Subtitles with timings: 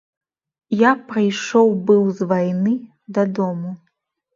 [0.79, 2.77] Я прыйшоў быў з вайны
[3.23, 3.81] дадому.